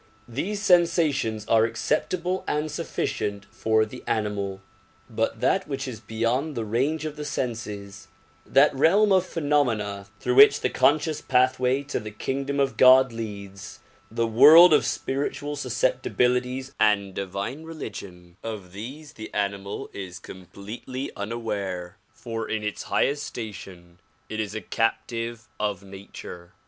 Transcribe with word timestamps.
These 0.27 0.63
sensations 0.63 1.45
are 1.47 1.63
acceptable 1.63 2.43
and 2.47 2.71
sufficient 2.71 3.45
for 3.51 3.85
the 3.85 4.03
animal. 4.07 4.61
But 5.07 5.41
that 5.41 5.67
which 5.67 5.87
is 5.87 5.99
be 5.99 6.15
yond 6.15 6.55
the 6.55 6.65
range 6.65 7.05
of 7.05 7.17
the 7.17 7.23
senses, 7.23 8.07
that 8.43 8.73
realm 8.73 9.11
of 9.11 9.27
phenomena 9.27 10.07
through 10.19 10.33
which 10.33 10.61
the 10.61 10.71
conscious 10.71 11.21
pathway 11.21 11.83
to 11.83 11.99
the 11.99 12.09
kingdom 12.09 12.59
of 12.59 12.77
God 12.77 13.13
leads, 13.13 13.79
the 14.09 14.25
world 14.25 14.73
of 14.73 14.87
spiritual 14.87 15.55
susceptibilities 15.55 16.73
and 16.79 17.13
divine 17.13 17.61
religion,— 17.61 18.37
of 18.43 18.71
these 18.71 19.13
the 19.13 19.31
animal 19.35 19.87
is 19.93 20.17
completely 20.17 21.11
unaware, 21.15 21.97
for 22.11 22.49
in 22.49 22.63
its 22.63 22.81
highest 22.89 23.21
station 23.23 23.99
it 24.29 24.39
is 24.39 24.55
a 24.55 24.61
captive 24.61 25.47
of 25.59 25.83
nature. 25.83 26.53